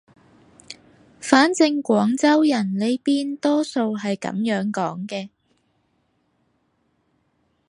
[1.21, 5.29] 反正廣州人呢邊多數係噉樣講嘅